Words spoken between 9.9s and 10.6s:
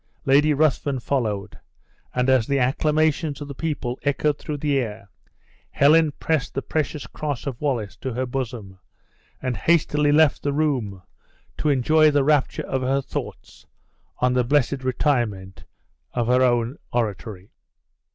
left the